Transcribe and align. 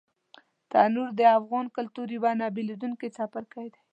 تنور 0.71 1.09
د 1.19 1.21
افغان 1.37 1.65
کلتور 1.75 2.07
یو 2.15 2.25
نه 2.39 2.47
بېلېدونکی 2.55 3.07
څپرکی 3.15 3.67
دی 3.73 3.79